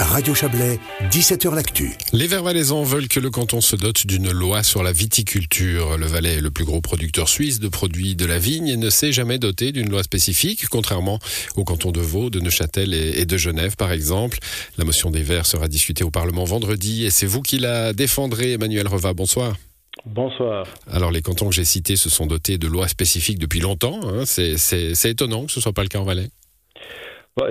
Radio 0.00 0.34
Chablais, 0.34 0.78
17h 1.10 1.54
L'Actu. 1.54 1.92
Les 2.12 2.26
Verts 2.26 2.42
valaisans 2.42 2.82
veulent 2.82 3.08
que 3.08 3.18
le 3.18 3.30
canton 3.30 3.60
se 3.60 3.76
dote 3.76 4.06
d'une 4.06 4.30
loi 4.30 4.62
sur 4.62 4.82
la 4.82 4.92
viticulture. 4.92 5.96
Le 5.96 6.06
Valais 6.06 6.34
est 6.34 6.40
le 6.40 6.50
plus 6.50 6.64
gros 6.64 6.80
producteur 6.80 7.28
suisse 7.28 7.60
de 7.60 7.68
produits 7.68 8.14
de 8.14 8.26
la 8.26 8.38
vigne 8.38 8.68
et 8.68 8.76
ne 8.76 8.90
s'est 8.90 9.12
jamais 9.12 9.38
doté 9.38 9.72
d'une 9.72 9.88
loi 9.88 10.02
spécifique, 10.02 10.68
contrairement 10.68 11.18
aux 11.56 11.64
cantons 11.64 11.92
de 11.92 12.00
Vaud, 12.00 12.30
de 12.30 12.40
Neuchâtel 12.40 12.94
et 12.94 13.24
de 13.24 13.36
Genève, 13.36 13.76
par 13.76 13.92
exemple. 13.92 14.38
La 14.78 14.84
motion 14.84 15.10
des 15.10 15.22
Verts 15.22 15.46
sera 15.46 15.68
discutée 15.68 16.04
au 16.04 16.10
Parlement 16.10 16.44
vendredi 16.44 17.04
et 17.04 17.10
c'est 17.10 17.26
vous 17.26 17.42
qui 17.42 17.58
la 17.58 17.92
défendrez, 17.92 18.52
Emmanuel 18.52 18.88
Reva. 18.88 19.14
Bonsoir. 19.14 19.56
Bonsoir. 20.04 20.66
Alors, 20.90 21.10
les 21.10 21.22
cantons 21.22 21.48
que 21.48 21.54
j'ai 21.54 21.64
cités 21.64 21.96
se 21.96 22.10
sont 22.10 22.26
dotés 22.26 22.58
de 22.58 22.66
lois 22.66 22.86
spécifiques 22.86 23.38
depuis 23.38 23.60
longtemps. 23.60 24.00
Hein. 24.04 24.24
C'est 24.26 25.10
étonnant 25.10 25.46
que 25.46 25.52
ce 25.52 25.58
ne 25.58 25.62
soit 25.62 25.72
pas 25.72 25.82
le 25.82 25.88
cas 25.88 25.98
en 25.98 26.04
Valais. 26.04 26.28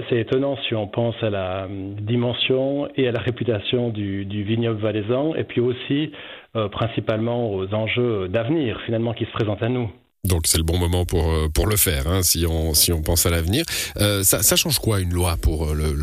C'est 0.10 0.18
étonnant 0.18 0.58
si 0.68 0.74
on 0.74 0.88
pense 0.88 1.14
à 1.22 1.30
la 1.30 1.68
dimension 1.70 2.90
et 2.96 3.08
à 3.08 3.12
la 3.12 3.20
réputation 3.20 3.90
du, 3.90 4.26
vignoble 4.44 4.82
valaisan, 4.82 5.36
et 5.36 5.44
puis 5.44 5.62
aussi 5.62 6.12
euh, 6.55 6.70
principalement 6.70 7.54
aux 7.54 7.72
enjeux 7.72 8.28
d'avenir 8.28 8.82
finalement 8.88 9.14
qui 9.14 9.26
se 9.26 9.32
présentent 9.32 9.62
à 9.62 9.70
nous. 9.70 9.92
Donc 10.23 10.48
c'est 10.48 10.58
le 10.58 10.64
bon 10.64 10.80
moment 10.80 11.06
pour, 11.06 11.32
euh, 11.32 11.50
pour 11.54 11.68
le 11.68 11.76
faire, 11.76 12.08
hein, 12.08 12.23
si, 12.23 12.48
on, 12.48 12.73
si 12.73 12.92
on 12.92 13.04
pense 13.04 13.28
à 13.28 13.30
l'avenir. 13.30 13.64
Euh, 13.98 14.23
ça, 14.23 14.56
change 14.56 14.80
quoi 14.80 15.02
une 15.02 15.14
loi 15.14 15.36
pour 15.40 15.68
le, 15.76 15.94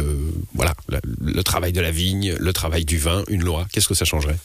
voilà, 0.55 0.75
le 1.20 1.42
travail 1.42 1.73
de 1.73 1.80
la 1.80 1.91
vigne, 1.91 2.34
le 2.39 2.53
travail 2.53 2.84
du 2.84 2.98
vin, 2.98 3.25
une 3.28 3.42
loi? 3.42 3.64
Qu'est-ce 3.73 3.89
que 3.89 3.95
ça 3.95 4.05
changerait? 4.05 4.37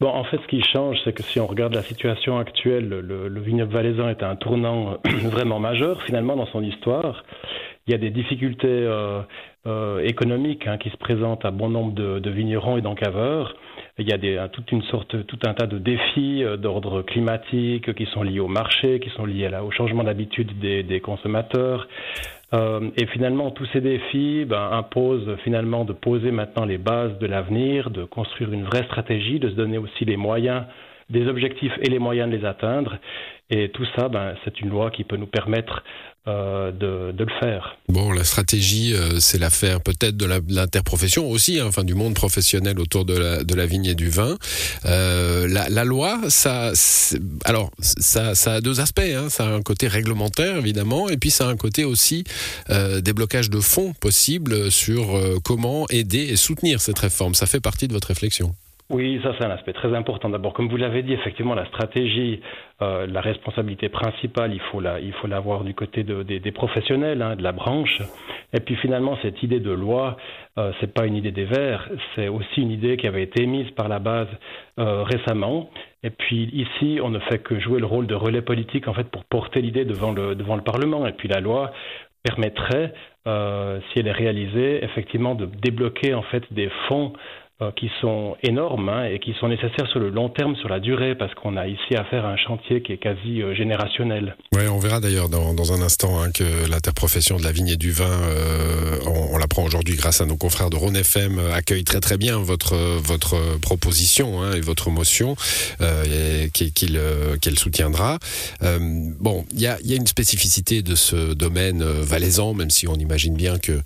Bon, 0.00 0.08
en 0.08 0.22
fait, 0.24 0.36
ce 0.36 0.46
qui 0.46 0.62
change, 0.62 0.98
c'est 1.04 1.12
que 1.12 1.24
si 1.24 1.40
on 1.40 1.48
regarde 1.48 1.74
la 1.74 1.82
situation 1.82 2.38
actuelle, 2.38 2.88
le, 2.88 3.28
le 3.28 3.40
vignoble 3.40 3.72
valaisan 3.72 4.08
est 4.08 4.22
à 4.22 4.30
un 4.30 4.36
tournant 4.36 4.98
vraiment 5.04 5.58
majeur, 5.58 6.00
finalement, 6.04 6.36
dans 6.36 6.46
son 6.46 6.62
histoire. 6.62 7.24
Il 7.86 7.90
y 7.90 7.94
a 7.94 7.98
des 7.98 8.10
difficultés 8.10 8.68
euh, 8.68 9.22
euh, 9.66 9.98
économiques 10.04 10.68
hein, 10.68 10.78
qui 10.78 10.88
se 10.90 10.96
présentent 10.96 11.44
à 11.44 11.50
bon 11.50 11.68
nombre 11.68 11.92
de, 11.92 12.30
vignerons 12.30 12.76
et 12.76 12.80
d'encaveurs. 12.80 13.56
Il 13.98 14.08
y 14.08 14.38
a 14.38 14.48
toute 14.48 14.70
une 14.70 14.82
sorte, 14.84 15.26
tout 15.26 15.38
un 15.44 15.52
tas 15.52 15.66
de 15.66 15.78
défis 15.78 16.44
euh, 16.44 16.56
d'ordre 16.56 17.02
climatique 17.02 17.92
qui 17.94 18.06
sont 18.06 18.22
liés 18.22 18.38
au 18.38 18.46
marché, 18.46 19.00
qui 19.00 19.10
sont 19.10 19.26
liés 19.26 19.50
au 19.64 19.72
changement 19.72 20.04
d'habitude 20.04 20.58
des, 20.60 21.00
consommateurs. 21.00 21.88
Et 22.52 23.06
finalement, 23.06 23.50
tous 23.50 23.64
ces 23.72 23.80
défis 23.80 24.44
ben, 24.44 24.68
imposent 24.72 25.36
finalement 25.42 25.86
de 25.86 25.94
poser 25.94 26.30
maintenant 26.30 26.66
les 26.66 26.76
bases 26.76 27.18
de 27.18 27.26
l'avenir, 27.26 27.88
de 27.88 28.04
construire 28.04 28.52
une 28.52 28.64
vraie 28.64 28.84
stratégie, 28.84 29.38
de 29.38 29.48
se 29.48 29.54
donner 29.54 29.78
aussi 29.78 30.04
les 30.04 30.18
moyens 30.18 30.64
des 31.12 31.26
objectifs 31.28 31.72
et 31.80 31.88
les 31.88 31.98
moyens 31.98 32.30
de 32.30 32.36
les 32.36 32.44
atteindre. 32.44 32.98
Et 33.50 33.68
tout 33.70 33.84
ça, 33.94 34.08
ben, 34.08 34.34
c'est 34.44 34.60
une 34.60 34.70
loi 34.70 34.90
qui 34.90 35.04
peut 35.04 35.16
nous 35.16 35.26
permettre 35.26 35.82
euh, 36.26 36.70
de, 36.70 37.12
de, 37.12 37.24
le 37.24 37.32
faire. 37.40 37.76
Bon, 37.88 38.12
la 38.12 38.22
stratégie, 38.22 38.94
euh, 38.94 39.18
c'est 39.18 39.38
l'affaire 39.38 39.80
peut-être 39.80 40.16
de 40.16 40.26
l'interprofession 40.48 41.28
aussi, 41.28 41.58
hein, 41.58 41.64
enfin 41.66 41.82
du 41.82 41.94
monde 41.94 42.14
professionnel 42.14 42.78
autour 42.78 43.04
de 43.04 43.18
la, 43.18 43.42
de 43.42 43.54
la 43.54 43.66
vigne 43.66 43.86
et 43.86 43.94
du 43.96 44.08
vin. 44.08 44.38
Euh, 44.86 45.48
la, 45.48 45.84
loi, 45.84 46.20
ça, 46.28 46.70
alors 47.44 47.70
ça, 47.80 48.36
ça 48.36 48.52
a 48.54 48.60
deux 48.60 48.80
aspects. 48.80 49.00
Hein. 49.00 49.28
Ça 49.30 49.48
a 49.48 49.50
un 49.50 49.62
côté 49.62 49.88
réglementaire 49.88 50.56
évidemment, 50.56 51.08
et 51.08 51.16
puis 51.16 51.30
ça 51.30 51.48
a 51.48 51.50
un 51.50 51.56
côté 51.56 51.84
aussi 51.84 52.22
euh, 52.70 53.00
déblocage 53.00 53.50
de 53.50 53.58
fonds 53.58 53.92
possibles 54.00 54.70
sur 54.70 55.20
comment 55.44 55.86
aider 55.90 56.28
et 56.30 56.36
soutenir 56.36 56.80
cette 56.80 57.00
réforme. 57.00 57.34
Ça 57.34 57.46
fait 57.46 57.60
partie 57.60 57.88
de 57.88 57.92
votre 57.92 58.08
réflexion. 58.08 58.54
Oui, 58.92 59.18
ça 59.22 59.32
c'est 59.38 59.46
un 59.46 59.50
aspect 59.50 59.72
très 59.72 59.94
important. 59.94 60.28
D'abord, 60.28 60.52
comme 60.52 60.68
vous 60.68 60.76
l'avez 60.76 61.02
dit, 61.02 61.14
effectivement, 61.14 61.54
la 61.54 61.64
stratégie, 61.64 62.42
euh, 62.82 63.06
la 63.06 63.22
responsabilité 63.22 63.88
principale, 63.88 64.52
il 64.52 64.60
faut 64.60 64.80
la, 64.80 65.00
il 65.00 65.14
faut 65.14 65.26
l'avoir 65.26 65.64
du 65.64 65.72
côté 65.72 66.04
de, 66.04 66.22
des, 66.22 66.52
professionnels, 66.52 67.22
hein, 67.22 67.34
de 67.34 67.42
la 67.42 67.52
branche. 67.52 68.02
Et 68.52 68.60
puis 68.60 68.76
finalement, 68.76 69.16
cette 69.22 69.42
idée 69.42 69.60
de 69.60 69.70
loi, 69.70 70.18
euh, 70.58 70.72
c'est 70.78 70.92
pas 70.92 71.06
une 71.06 71.16
idée 71.16 71.32
des 71.32 71.46
Verts, 71.46 71.88
c'est 72.14 72.28
aussi 72.28 72.60
une 72.60 72.70
idée 72.70 72.98
qui 72.98 73.06
avait 73.06 73.22
été 73.22 73.44
émise 73.44 73.70
par 73.70 73.88
la 73.88 73.98
base 73.98 74.28
euh, 74.78 75.04
récemment. 75.04 75.70
Et 76.02 76.10
puis 76.10 76.50
ici, 76.52 77.00
on 77.02 77.08
ne 77.08 77.18
fait 77.18 77.38
que 77.38 77.58
jouer 77.58 77.80
le 77.80 77.86
rôle 77.86 78.06
de 78.06 78.14
relais 78.14 78.42
politique 78.42 78.88
en 78.88 78.92
fait 78.92 79.08
pour 79.10 79.24
porter 79.24 79.62
l'idée 79.62 79.86
devant 79.86 80.12
le 80.12 80.34
devant 80.34 80.56
le 80.56 80.62
Parlement. 80.62 81.06
Et 81.06 81.12
puis 81.12 81.28
la 81.28 81.40
loi 81.40 81.72
permettrait, 82.22 82.92
euh, 83.26 83.80
si 83.90 84.00
elle 84.00 84.06
est 84.06 84.12
réalisée, 84.12 84.84
effectivement 84.84 85.34
de 85.34 85.46
débloquer 85.46 86.14
en 86.14 86.22
fait 86.22 86.44
des 86.52 86.68
fonds 86.88 87.12
qui 87.76 87.90
sont 88.00 88.36
énormes 88.42 88.88
hein, 88.88 89.04
et 89.04 89.18
qui 89.18 89.34
sont 89.40 89.48
nécessaires 89.48 89.86
sur 89.90 90.00
le 90.00 90.10
long 90.10 90.28
terme, 90.28 90.56
sur 90.56 90.68
la 90.68 90.80
durée, 90.80 91.14
parce 91.14 91.34
qu'on 91.34 91.56
a 91.56 91.66
ici 91.66 91.94
affaire 91.96 92.24
à 92.24 92.30
un 92.30 92.36
chantier 92.36 92.82
qui 92.82 92.92
est 92.92 92.98
quasi 92.98 93.42
euh, 93.42 93.54
générationnel. 93.54 94.36
Oui, 94.52 94.62
on 94.70 94.78
verra 94.78 95.00
d'ailleurs 95.00 95.28
dans, 95.28 95.72
un 95.72 95.82
instant 95.82 96.22
hein, 96.22 96.30
que 96.32 96.68
l'interprofession 96.70 97.36
de 97.36 97.44
la 97.44 97.52
vigne 97.52 97.68
et 97.68 97.76
du 97.76 97.92
vin, 97.92 98.04
euh, 98.04 98.98
on, 99.06 99.34
on 99.34 99.38
l'apprend 99.38 99.64
aujourd'hui 99.64 99.96
grâce 99.96 100.20
à 100.20 100.26
nos 100.26 100.36
confrères 100.36 100.70
de 100.70 100.76
Rhône 100.76 100.96
FM, 100.96 101.38
accueille 101.54 101.84
très 101.84 102.00
très 102.00 102.18
bien 102.18 102.38
votre, 102.38 102.76
votre 102.76 103.36
proposition 103.60 104.42
hein, 104.42 104.54
et 104.54 104.60
votre 104.60 104.90
motion 104.90 105.36
euh, 105.80 106.48
qu'elle 106.52 107.58
soutiendra. 107.58 108.18
Euh, 108.62 108.78
bon, 109.20 109.44
il 109.52 109.60
y 109.60 109.66
a, 109.66 109.78
y 109.84 109.92
a, 109.92 109.96
une 109.96 110.06
spécificité 110.06 110.82
de 110.82 110.94
ce 110.94 111.34
domaine 111.34 111.82
valaisan, 111.82 112.54
même 112.54 112.70
si 112.70 112.88
on 112.88 112.94
imagine 112.94 113.34
bien 113.34 113.58
que 113.58 113.80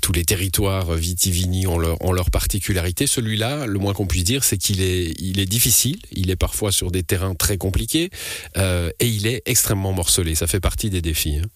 tous 0.00 0.12
les 0.12 0.24
territoires 0.24 0.92
vitivini 0.92 1.66
ont 1.66 1.78
leur, 1.78 2.02
ont 2.02 2.12
leur 2.12 2.30
particularité 2.30 3.03
celui-là, 3.06 3.66
le 3.66 3.78
moins 3.78 3.92
qu'on 3.92 4.06
puisse 4.06 4.24
dire, 4.24 4.44
c'est 4.44 4.58
qu'il 4.58 4.82
est, 4.82 5.12
il 5.20 5.40
est 5.40 5.50
difficile, 5.50 5.96
il 6.12 6.30
est 6.30 6.36
parfois 6.36 6.72
sur 6.72 6.90
des 6.90 7.02
terrains 7.02 7.34
très 7.34 7.56
compliqués 7.56 8.10
euh, 8.56 8.90
et 9.00 9.06
il 9.06 9.26
est 9.26 9.42
extrêmement 9.46 9.92
morcelé. 9.92 10.34
Ça 10.34 10.46
fait 10.46 10.60
partie 10.60 10.90
des 10.90 11.00
défis. 11.00 11.38
Hein. 11.42 11.48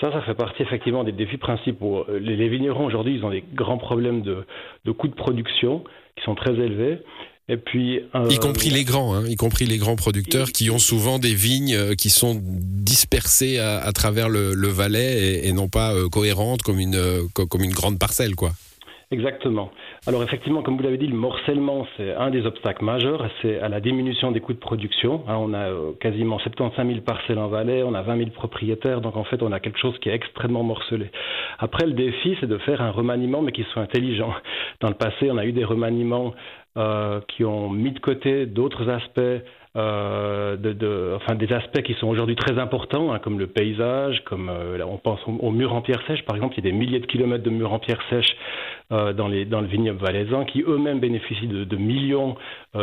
Ça, 0.00 0.12
ça 0.12 0.22
fait 0.22 0.34
partie 0.34 0.62
effectivement 0.62 1.04
des 1.04 1.12
défis 1.12 1.36
principaux. 1.36 2.04
Les, 2.08 2.48
vignerons 2.48 2.86
aujourd'hui, 2.86 3.14
ils 3.14 3.24
ont 3.24 3.30
des 3.30 3.44
grands 3.54 3.78
problèmes 3.78 4.22
de, 4.22 4.44
coûts 4.90 5.08
de 5.08 5.14
production 5.14 5.84
qui 6.16 6.24
sont 6.24 6.34
très 6.34 6.52
élevés. 6.52 6.98
Et 7.48 7.56
puis, 7.56 8.00
euh, 8.14 8.28
y 8.30 8.38
compris 8.38 8.70
les 8.70 8.84
grands, 8.84 9.14
hein, 9.14 9.24
y 9.28 9.36
compris 9.36 9.66
les 9.66 9.76
grands 9.76 9.96
producteurs 9.96 10.50
qui 10.50 10.70
ont 10.70 10.78
souvent 10.78 11.18
des 11.18 11.34
vignes 11.34 11.74
euh, 11.74 11.94
qui 11.94 12.08
sont 12.08 12.40
dispersées 12.42 13.58
à, 13.58 13.92
travers 13.92 14.28
le, 14.28 14.68
Valais 14.68 15.46
et, 15.46 15.52
non 15.52 15.68
pas 15.68 15.92
cohérentes 16.10 16.62
comme 16.62 16.80
une, 16.80 17.28
comme 17.34 17.62
une 17.62 17.72
grande 17.72 17.98
parcelle, 17.98 18.34
quoi. 18.34 18.52
Exactement. 19.12 19.70
Alors 20.06 20.22
effectivement, 20.22 20.62
comme 20.62 20.78
vous 20.78 20.82
l'avez 20.82 20.96
dit, 20.96 21.06
le 21.06 21.14
morcellement, 21.14 21.86
c'est 21.98 22.14
un 22.14 22.30
des 22.30 22.46
obstacles 22.46 22.82
majeurs. 22.82 23.28
C'est 23.42 23.60
à 23.60 23.68
la 23.68 23.78
diminution 23.80 24.32
des 24.32 24.40
coûts 24.40 24.54
de 24.54 24.58
production. 24.58 25.22
Hein, 25.28 25.36
on 25.38 25.52
a 25.52 25.68
euh, 25.68 25.92
quasiment 26.00 26.38
75 26.38 26.86
000 26.86 27.00
parcelles 27.02 27.38
en 27.38 27.48
Valais, 27.48 27.82
on 27.82 27.92
a 27.92 28.00
20 28.00 28.16
000 28.16 28.30
propriétaires, 28.30 29.02
donc 29.02 29.16
en 29.16 29.24
fait, 29.24 29.42
on 29.42 29.52
a 29.52 29.60
quelque 29.60 29.78
chose 29.78 29.98
qui 29.98 30.08
est 30.08 30.14
extrêmement 30.14 30.62
morcelé. 30.62 31.10
Après, 31.58 31.86
le 31.86 31.92
défi, 31.92 32.38
c'est 32.40 32.46
de 32.46 32.56
faire 32.56 32.80
un 32.80 32.90
remaniement, 32.90 33.42
mais 33.42 33.52
qui 33.52 33.64
soit 33.64 33.82
intelligent. 33.82 34.32
Dans 34.80 34.88
le 34.88 34.94
passé, 34.94 35.30
on 35.30 35.36
a 35.36 35.44
eu 35.44 35.52
des 35.52 35.64
remaniements 35.64 36.32
euh, 36.78 37.20
qui 37.28 37.44
ont 37.44 37.68
mis 37.68 37.90
de 37.90 37.98
côté 37.98 38.46
d'autres 38.46 38.88
aspects 38.88 39.20
euh, 39.74 41.16
enfin 41.16 41.34
des 41.34 41.50
aspects 41.50 41.80
qui 41.82 41.94
sont 41.94 42.06
aujourd'hui 42.06 42.36
très 42.36 42.58
importants, 42.58 43.12
hein, 43.12 43.18
comme 43.18 43.38
le 43.38 43.46
paysage, 43.46 44.22
comme 44.24 44.50
euh, 44.50 44.78
on 44.84 44.98
pense 44.98 45.20
aux, 45.26 45.50
murs 45.50 45.72
en 45.72 45.80
pierre 45.80 46.02
sèche, 46.06 46.22
par 46.24 46.36
exemple, 46.36 46.54
il 46.58 46.64
y 46.64 46.68
a 46.68 46.70
des 46.70 46.76
milliers 46.76 47.00
de 47.00 47.06
kilomètres 47.06 47.44
de 47.44 47.50
murs 47.50 47.72
en 47.72 47.78
pierre 47.78 48.02
sèche 48.10 48.36
euh, 48.92 49.14
dans, 49.14 49.28
le 49.28 49.66
vignoble 49.66 49.98
valaisan, 49.98 50.44
qui 50.44 50.62
eux-mêmes 50.62 51.00
bénéficient 51.00 51.46
de, 51.46 51.76
millions 51.76 52.36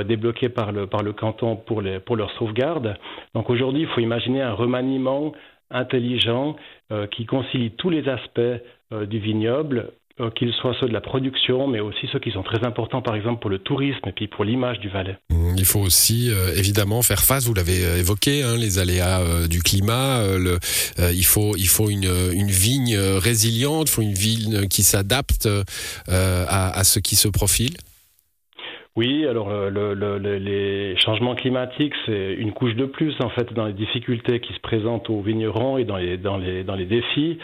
débloqués 0.05 0.49
par 0.49 0.72
le, 0.72 1.13
canton 1.13 1.55
pour, 1.55 1.83
pour 2.05 2.16
leur 2.16 2.31
sauvegarde. 2.31 2.97
Donc 3.35 3.49
aujourd'hui, 3.49 3.81
il 3.81 3.88
faut 3.88 4.01
imaginer 4.01 4.41
un 4.41 4.53
remaniement 4.53 5.33
intelligent 5.69 6.55
qui 7.11 7.25
concilie 7.25 7.72
tous 7.72 7.91
les 7.91 8.09
aspects 8.09 8.41
du 8.91 9.19
vignoble 9.19 9.91
qu'ils 10.35 10.53
soient 10.53 10.75
ceux 10.80 10.88
de 10.88 10.94
la 10.94 11.02
production, 11.02 11.68
mais 11.68 11.80
aussi 11.80 12.07
ceux 12.12 12.19
qui 12.19 12.31
sont 12.31 12.44
très 12.44 12.66
importants, 12.66 13.02
par 13.02 13.16
exemple, 13.16 13.40
pour 13.40 13.50
le 13.50 13.59
tourisme 13.59 14.07
et 14.07 14.12
puis 14.12 14.28
pour 14.28 14.44
l'image 14.44 14.80
du 14.80 14.90
Valais. 14.90 15.18
Il 15.57 15.66
faut 15.66 15.80
aussi, 15.80 16.30
euh, 16.30 16.53
évidemment, 16.56 17.02
faire 17.02 17.24
face, 17.24 17.46
vous 17.46 17.53
l'avez 17.53 17.85
euh, 17.85 17.97
évoqué, 17.97 18.44
hein, 18.44 18.56
les 18.58 18.79
aléas 18.79 19.47
du 19.47 19.62
climat. 19.62 20.22
Le, 20.38 20.59
il 21.12 21.25
faut, 21.25 21.56
il 21.56 21.68
faut 21.68 21.90
une, 21.90 22.09
une, 22.34 22.50
vigne 22.50 22.97
résiliente, 22.97 23.90
il 23.90 23.91
faut 23.91 24.02
une 24.02 24.13
vigne 24.13 24.68
qui 24.68 24.84
s'adapte 24.84 25.47
à, 26.08 26.79
à 26.79 26.84
ce 26.84 27.00
qui 27.00 27.16
se 27.16 27.28
profile. 27.28 27.76
Oui, 28.96 29.26
alors 29.26 29.49
le, 29.49 29.93
le, 29.93 30.17
les 30.17 30.97
changements 30.97 31.35
climatiques, 31.35 31.93
c'est 32.05 32.34
une 32.34 32.52
couche 32.52 32.76
de 32.76 32.85
plus 32.85 33.14
en 33.22 33.29
fait 33.29 33.53
dans 33.53 33.66
les 33.66 33.73
difficultés 33.73 34.41
qui 34.41 34.53
se 34.53 34.59
présentent 34.59 35.09
aux 35.09 35.22
vignerons 35.22 35.78
et 35.78 35.85
dans 35.85 35.96
les, 35.96 36.17
dans 36.17 36.38
les, 36.38 36.64
dans 36.64 36.76
les 36.76 36.85
défis. 36.85 37.38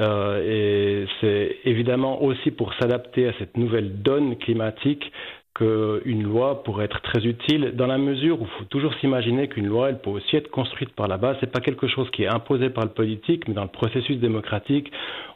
Euh, 0.00 0.42
et 0.44 1.06
c'est 1.20 1.56
évidemment 1.64 2.22
aussi 2.22 2.50
pour 2.50 2.74
s'adapter 2.74 3.28
à 3.28 3.32
cette 3.38 3.56
nouvelle 3.56 4.02
donne 4.02 4.36
climatique 4.36 5.12
qu'une 5.54 6.24
loi 6.24 6.64
pourrait 6.64 6.86
être 6.86 7.00
très 7.00 7.24
utile 7.24 7.74
dans 7.76 7.86
la 7.86 7.96
mesure 7.96 8.40
où 8.40 8.44
il 8.44 8.58
faut 8.58 8.64
toujours 8.64 8.92
s'imaginer 8.94 9.46
qu'une 9.46 9.68
loi, 9.68 9.88
elle 9.88 10.00
peut 10.00 10.10
aussi 10.10 10.34
être 10.34 10.50
construite 10.50 10.90
par 10.90 11.06
la 11.06 11.16
base. 11.16 11.36
C'est 11.38 11.52
pas 11.52 11.60
quelque 11.60 11.86
chose 11.86 12.10
qui 12.10 12.24
est 12.24 12.28
imposé 12.28 12.70
par 12.70 12.82
le 12.84 12.90
politique, 12.90 13.46
mais 13.46 13.54
dans 13.54 13.62
le 13.62 13.68
processus 13.68 14.18
démocratique, 14.18 14.90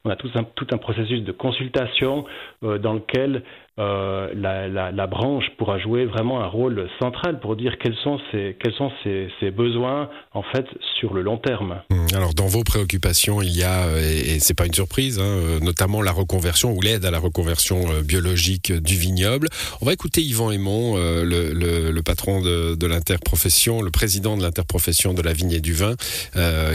on 0.05 0.11
a 0.11 0.17
tout 0.17 0.31
un, 0.35 0.79
processus 0.79 1.23
de 1.23 1.31
consultation 1.31 2.25
euh, 2.65 2.79
dans 2.79 2.95
lequel 2.95 3.45
euh, 3.79 4.29
la, 4.35 5.07
branche 5.07 5.45
pourra 5.57 5.79
jouer 5.79 6.05
vraiment 6.05 6.41
un 6.41 6.47
rôle 6.47 6.89
central 7.01 7.39
pour 7.41 7.57
dire 7.57 7.79
quels 7.79 7.95
sont 8.03 8.19
ses, 8.33 9.51
besoins 9.51 10.11
en 10.35 10.43
fait 10.43 10.67
sur 10.99 11.15
le 11.15 11.23
long 11.23 11.39
terme. 11.39 11.81
Hum, 11.91 12.07
alors 12.15 12.35
dans 12.35 12.47
vos 12.47 12.65
préoccupations, 12.65 13.41
il 13.41 13.57
y 13.57 13.63
a 13.63 13.87
et, 14.01 14.39
c'est 14.41 14.55
pas 14.55 14.67
une 14.67 14.75
surprise, 14.75 15.19
hein, 15.19 15.61
notamment 15.63 16.03
la 16.03 16.13
reconversion 16.13 16.73
ou 16.73 16.81
l'aide 16.81 17.05
à 17.05 17.11
la 17.11 17.19
reconversion 17.19 17.87
biologique 18.05 18.73
du 18.73 18.97
vignoble. 18.97 19.49
On 19.81 19.87
va 19.87 19.93
écouter 19.93 20.23
Yvan 20.23 20.51
Aymon, 20.51 20.97
le, 20.97 22.01
patron 22.03 22.41
de 22.41 22.87
l'interprofession, 22.87 23.81
le 23.81 23.91
président 23.91 24.37
de 24.37 24.43
l'interprofession 24.43 25.15
de 25.15 25.23
la 25.23 25.33
vigne 25.33 25.53
et 25.53 25.61
du 25.61 25.73
vin, 25.73 25.95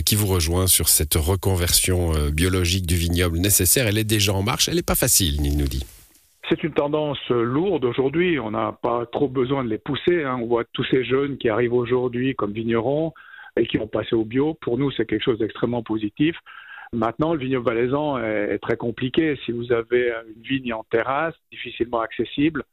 qui 0.06 0.16
vous 0.16 0.28
rejoint 0.28 0.68
sur 0.68 0.90
cette 0.90 1.16
reconversion 1.16 2.14
biologique 2.32 2.86
du 2.86 2.96
vignoble 2.96 3.38
nécessaire. 3.40 3.88
Elle 3.88 3.98
est 3.98 4.04
déjà 4.04 4.34
en 4.34 4.42
marche. 4.42 4.70
Elle 4.70 4.76
n'est 4.76 4.82
pas 4.82 4.96
facile, 4.96 5.40
il 5.46 5.58
nous 5.58 5.68
dit. 5.68 5.86
C'est 6.54 6.62
une 6.62 6.74
tendance 6.74 7.30
lourde 7.30 7.84
aujourd'hui. 7.84 8.40
On 8.40 8.52
n'a 8.52 8.78
pas 8.80 9.08
trop 9.08 9.28
besoin 9.28 9.64
de 9.64 9.70
les 9.70 9.80
pousser. 9.80 10.24
Hein. 10.24 10.38
On 10.40 10.46
voit 10.46 10.64
tous 10.72 10.84
ces 10.84 11.04
jeunes 11.04 11.40
qui 11.40 11.50
arrivent 11.50 11.74
aujourd'hui 11.74 12.36
comme 12.36 12.52
vignerons 12.52 13.12
et 13.58 13.66
qui 13.66 13.80
ont 13.80 13.88
passé 13.88 14.14
au 14.14 14.24
bio. 14.24 14.54
Pour 14.62 14.78
nous, 14.78 14.92
c'est 14.92 15.08
quelque 15.08 15.24
chose 15.24 15.40
d'extrêmement 15.40 15.82
positif. 15.82 16.38
Maintenant, 16.92 17.34
le 17.34 17.40
vignoble 17.40 17.66
valaisan 17.66 18.20
est, 18.20 18.60
très 18.60 18.78
compliqué. 18.78 19.36
Si 19.46 19.52
vous 19.52 19.72
avez 19.72 20.14
une 20.28 20.44
vigne 20.44 20.74
en 20.74 20.84
terrasse, 20.84 21.34
difficilement 21.52 22.02
accessible, 22.02 22.66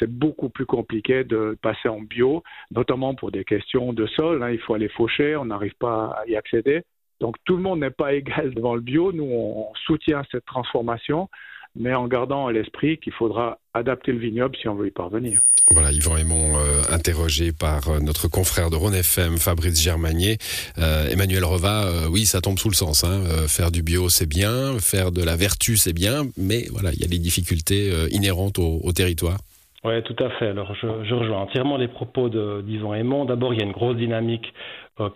c'est 0.00 0.10
beaucoup 0.10 0.48
plus 0.48 0.66
compliqué 0.66 1.22
de 1.22 1.56
passer 1.62 1.88
en 1.88 2.00
bio, 2.00 2.42
notamment 2.72 3.14
pour 3.14 3.30
des 3.30 3.44
questions 3.44 3.92
de 3.92 4.06
sol. 4.06 4.42
Hein. 4.42 4.50
Il 4.50 4.58
faut 4.58 4.74
aller 4.74 4.88
faucher, 4.88 5.36
on 5.36 5.44
n'arrive 5.44 5.76
pas 5.78 6.06
à 6.06 6.26
y 6.26 6.34
accéder. 6.34 6.82
Donc 7.20 7.36
tout 7.44 7.56
le 7.56 7.62
monde 7.62 7.78
n'est 7.78 7.90
pas 7.90 8.14
égal 8.14 8.52
devant 8.52 8.74
le 8.74 8.80
bio. 8.80 9.12
Nous, 9.12 9.22
on 9.30 9.72
soutient 9.86 10.24
cette 10.32 10.44
transformation, 10.44 11.28
mais 11.76 11.94
en 11.94 12.06
gardant 12.06 12.46
à 12.46 12.52
l'esprit 12.52 12.98
qu'il 12.98 13.12
faudra 13.12 13.58
adapter 13.74 14.12
le 14.12 14.18
vignoble 14.18 14.56
si 14.60 14.68
on 14.68 14.74
veut 14.74 14.88
y 14.88 14.90
parvenir. 14.90 15.42
Voilà, 15.70 15.92
Yvan 15.92 16.16
Aymon, 16.16 16.56
euh, 16.56 16.82
interrogé 16.90 17.52
par 17.52 17.88
euh, 17.88 18.00
notre 18.00 18.28
confrère 18.28 18.70
de 18.70 18.76
Rhône 18.76 18.94
FM, 18.94 19.36
Fabrice 19.36 19.82
Germanier. 19.82 20.38
Euh, 20.78 21.08
Emmanuel 21.10 21.44
Reva, 21.44 22.08
oui, 22.10 22.24
ça 22.24 22.40
tombe 22.40 22.58
sous 22.58 22.70
le 22.70 22.74
sens. 22.74 23.04
Hein. 23.04 23.22
faire 23.48 23.70
du 23.70 23.82
bio, 23.82 24.08
c'est 24.08 24.28
bien. 24.28 24.78
Faire 24.80 25.12
de 25.12 25.22
la 25.22 25.36
vertu, 25.36 25.76
c'est 25.76 25.92
bien. 25.92 26.22
Mais 26.38 26.64
voilà, 26.72 26.90
il 26.94 27.00
y 27.00 27.04
a 27.04 27.08
des 27.08 27.18
difficultés 27.18 27.90
inhérentes 28.10 28.58
au, 28.58 28.80
au 28.82 28.92
territoire. 28.92 29.38
Oui, 29.84 30.02
tout 30.02 30.16
à 30.24 30.30
fait. 30.38 30.48
Alors, 30.48 30.74
je, 30.74 30.86
je 31.04 31.14
rejoins 31.14 31.38
entièrement 31.38 31.76
les 31.76 31.88
propos 31.88 32.28
d'Yvan 32.28 32.94
Aymon. 32.94 33.24
D'abord, 33.26 33.54
il 33.54 33.60
y 33.60 33.62
a 33.62 33.66
une 33.66 33.72
grosse 33.72 33.96
dynamique 33.96 34.52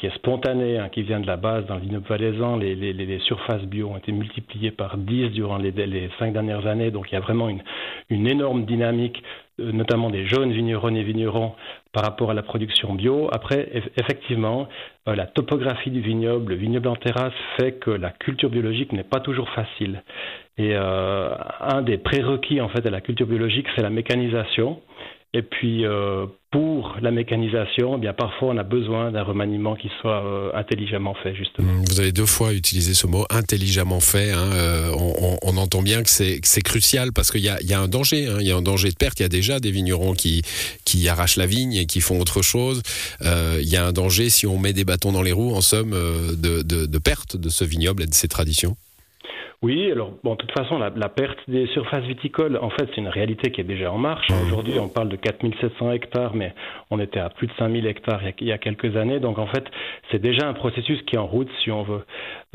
est 0.03 0.15
spontanée, 0.15 0.79
hein, 0.79 0.89
qui 0.89 1.03
vient 1.03 1.21
de 1.21 1.27
la 1.27 1.37
base 1.37 1.67
dans 1.67 1.75
le 1.75 1.81
vignoble 1.81 2.07
valaisan. 2.07 2.57
Les, 2.57 3.19
surfaces 3.21 3.63
bio 3.63 3.89
ont 3.89 3.97
été 3.97 4.13
multipliées 4.13 4.71
par 4.71 4.97
10 4.97 5.31
durant 5.31 5.59
les, 5.59 5.71
les 5.71 6.11
cinq 6.19 6.33
dernières 6.33 6.67
années. 6.67 6.91
Donc, 6.91 7.11
il 7.11 7.15
y 7.15 7.19
a 7.19 7.21
vraiment 7.21 7.49
une, 7.49 8.27
énorme 8.27 8.65
dynamique 8.65 9.23
euh, 9.61 9.73
notamment 9.73 10.11
des 10.11 10.27
jeunes 10.27 10.53
vignerons 10.53 10.95
et 10.95 11.03
vignerons 11.03 11.53
par 11.93 12.05
rapport 12.05 12.31
à 12.31 12.35
la 12.35 12.43
production 12.43 12.95
bio. 12.95 13.29
Après, 13.33 13.69
effectivement, 13.97 14.69
euh, 15.09 15.15
la 15.15 15.27
topographie 15.27 15.91
du 15.91 16.01
vignoble, 16.01 16.53
le 16.53 16.59
vignoble 16.59 16.89
en 16.89 16.97
terrasse, 16.97 17.35
fait 17.59 17.73
que 17.73 17.91
la 17.91 18.11
culture 18.11 18.49
biologique 18.51 18.93
n'est 18.93 19.05
pas 19.05 19.21
toujours 19.21 19.51
facile. 19.51 20.03
Et 20.59 20.75
euh, 20.75 21.35
un 21.61 21.83
des 21.83 21.99
prérequis 21.99 22.61
en 22.61 22.69
fait 22.69 22.87
à 22.87 22.91
la 22.91 23.01
culture 23.01 23.27
biologique, 23.27 23.67
c'est 23.75 23.83
la 23.83 23.91
mécanisation. 23.91 24.81
Et 25.35 25.43
puis, 25.43 25.87
euh, 25.87 26.27
pour 26.53 26.97
la 27.01 27.11
mécanisation, 27.11 27.97
eh 27.97 28.01
bien 28.01 28.13
parfois 28.13 28.49
on 28.49 28.59
a 28.59 28.63
besoin 28.63 29.11
d'un 29.11 29.23
remaniement 29.23 29.75
qui 29.75 29.91
soit 30.01 30.23
euh, 30.25 30.51
intelligemment 30.55 31.15
fait, 31.23 31.35
justement. 31.35 31.73
Vous 31.89 31.99
avez 31.99 32.13
deux 32.13 32.27
fois 32.27 32.53
utilisé 32.53 32.93
ce 32.93 33.07
mot 33.07 33.25
intelligemment 33.31 34.01
fait. 34.01 34.31
Hein. 34.31 34.51
Euh, 34.53 34.91
on, 34.95 35.39
on, 35.43 35.57
entend 35.57 35.81
bien 35.81 36.03
que 36.03 36.11
c'est 36.11 36.63
crucial 36.63 37.13
parce 37.13 37.31
qu'il 37.31 37.41
y, 37.41 37.45
y 37.45 37.73
a, 37.73 37.81
un 37.81 37.89
danger. 37.89 38.29
Hein. 38.29 38.37
Il 38.41 38.47
y 38.47 38.53
a 38.53 38.57
un 38.57 38.63
danger 38.63 38.91
de 38.91 38.97
perte. 38.97 39.19
Il 39.21 39.23
y 39.23 39.27
a 39.27 39.31
déjà 39.31 39.61
des 39.61 39.71
vignerons 39.71 40.13
qui, 40.13 40.43
qui 40.85 41.09
arrachent 41.09 41.37
la 41.37 41.47
vigne 41.47 41.73
et 41.73 41.87
qui 41.87 42.03
font 42.03 42.21
autre 42.21 42.43
chose. 42.43 42.83
il 43.23 43.69
y 43.69 43.77
a 43.77 43.87
un 43.87 43.93
danger 43.93 44.29
si 44.29 44.47
on 44.47 44.59
met 44.59 44.75
des 44.75 44.85
bâtons 44.85 45.13
dans 45.13 45.23
les 45.23 45.33
roues, 45.33 45.55
en 45.55 45.63
somme, 45.63 45.93
de, 45.93 46.63
de, 46.63 46.87
de 46.87 46.99
perte 46.99 47.37
de 47.37 47.49
ce 47.49 47.65
vignoble 47.65 48.03
et 48.03 48.07
de 48.07 48.15
ses 48.15 48.29
traditions. 48.29 48.77
Oui, 49.63 49.93
alors 49.93 50.11
bon, 50.25 50.33
de 50.33 50.39
toute 50.39 50.51
façon, 50.59 50.77
la, 50.77 50.91
la, 50.91 51.09
perte 51.09 51.39
des 51.47 51.67
surfaces 51.69 52.03
viticoles, 52.03 52.59
en 52.61 52.71
fait, 52.71 52.89
c'est 52.91 53.01
une 53.01 53.07
réalité 53.07 53.53
qui 53.53 53.61
est 53.61 53.65
déjà 53.65 53.93
en 53.93 53.99
marche. 53.99 54.29
Mmh. 54.29 54.47
Aujourd'hui, 54.47 54.75
on 54.81 54.89
parle 54.89 55.09
de 55.09 55.15
4700 55.15 55.93
hectares, 55.93 56.35
mais 56.35 56.53
on 56.91 56.99
était 56.99 57.21
à 57.21 57.29
plus 57.29 57.47
de 57.47 57.53
5000 57.57 57.87
hectares 57.87 58.23
il 58.41 58.49
y, 58.49 58.53
a, 58.53 58.59
quelques 58.59 58.97
années. 58.97 59.21
Donc, 59.21 59.39
en 59.39 59.47
fait, 59.47 59.65
c'est 60.11 60.21
déjà 60.21 60.49
un 60.49 60.53
processus 60.53 61.01
qui 61.03 61.15
est 61.15 61.19
en 61.21 61.29
route, 61.29 61.49
si 61.63 61.71
on 61.71 61.85
veut. 61.85 62.05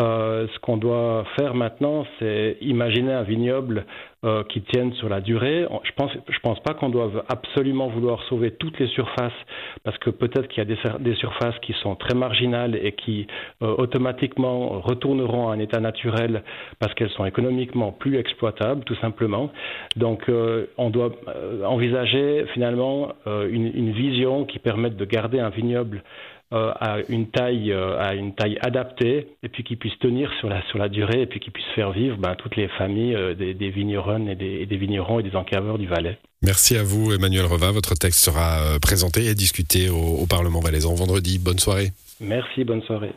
Euh, 0.02 0.48
ce 0.54 0.60
qu'on 0.60 0.76
doit 0.76 1.24
faire 1.40 1.56
maintenant, 1.56 2.06
c'est 2.20 2.58
imaginer 2.60 3.14
un 3.14 3.24
vignoble 3.24 3.86
euh, 4.26 4.44
qui 4.44 4.62
tienne 4.62 4.92
sur 4.94 5.08
la 5.10 5.22
durée. 5.22 5.66
Je 5.84 5.92
pense, 5.96 6.12
je 6.28 6.40
pense 6.40 6.60
pas 6.62 6.74
qu'on 6.74 6.90
doive 6.90 7.24
absolument 7.30 7.88
vouloir 7.88 8.22
sauver 8.24 8.52
toutes 8.52 8.80
les 8.80 8.88
surfaces, 8.88 9.32
parce 9.84 9.98
que 10.00 10.10
peut-être 10.10 10.48
qu'il 10.48 10.58
y 10.58 10.62
a 10.62 10.66
des, 10.66 10.78
des, 11.00 11.16
surfaces 11.16 11.58
qui 11.62 11.74
sont 11.82 11.96
très 11.96 12.16
marginales 12.16 12.76
et 12.76 12.94
qui 12.94 13.28
euh, 13.62 13.76
automatiquement 13.78 14.82
retourneront 14.82 15.50
à 15.50 15.54
un 15.54 15.60
état 15.60 15.80
naturel 15.80 16.44
parce 16.80 16.96
qu'elles 16.98 17.12
sont 17.12 17.26
économiquement 17.26 17.92
plus 17.92 18.18
exploitables, 18.18 18.84
tout 18.84 18.96
simplement. 18.96 19.52
Donc, 19.96 20.28
euh, 20.28 20.66
on 20.78 20.90
doit 20.90 21.12
euh, 21.28 21.64
envisager 21.64 22.46
finalement 22.54 23.14
euh, 23.28 23.48
une, 23.50 23.68
une, 23.68 23.92
vision 23.92 24.46
qui 24.46 24.60
permette 24.60 24.98
de 24.98 25.06
garder 25.06 25.40
un 25.40 25.50
vignoble 25.50 26.04
à 26.50 27.00
une 27.10 27.28
taille 27.28 27.74
à 27.74 28.14
une 28.14 28.34
taille 28.34 28.58
adaptée 28.62 29.28
et 29.44 29.50
puis 29.50 29.66
qui 29.66 29.76
puisse 29.76 30.00
tenir 30.00 30.32
sur 30.40 30.48
la 30.48 30.62
sur 30.70 30.78
la 30.78 30.88
durée 30.88 31.24
et 31.24 31.26
puis 31.26 31.42
qui 31.42 31.52
puisse 31.52 31.68
faire 31.76 31.92
vivre 31.92 32.16
ben, 32.16 32.36
toutes 32.36 32.56
les 32.56 32.70
familles 32.70 33.18
des, 33.38 33.54
des 33.54 33.70
vignerons 33.70 34.26
et 34.30 34.36
des, 34.36 34.66
des, 34.66 34.78
vignerons 34.78 35.20
et 35.20 35.24
des 35.24 35.36
encaveurs 35.36 35.78
du 35.78 35.88
Valais. 35.88 36.18
Merci 36.42 36.78
à 36.78 36.84
vous 36.84 37.12
Emmanuel 37.12 37.44
Reva. 37.44 37.72
Votre 37.72 37.96
texte 37.96 38.24
sera 38.24 38.80
présenté 38.82 39.26
et 39.26 39.36
discuté 39.36 39.90
au, 39.90 39.98
au 39.98 40.26
Parlement 40.26 40.62
valaisan 40.62 40.96
vendredi. 40.96 41.38
Bonne 41.38 41.60
soirée. 41.60 41.90
Merci, 42.22 42.64
bonne 42.64 42.84
soirée. 42.84 43.12